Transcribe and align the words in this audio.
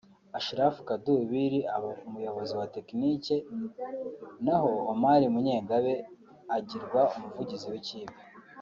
Ashraf 0.39 0.75
Kadubiri 0.87 1.59
aba 1.75 1.91
Umuyobozi 2.07 2.53
wa 2.59 2.67
tekinike 2.75 3.35
naho 4.45 4.71
Omar 4.93 5.21
Munyengabe 5.33 5.93
agirwa 6.57 7.01
Umuvugizi 7.15 7.65
w’ikipe 7.73 8.19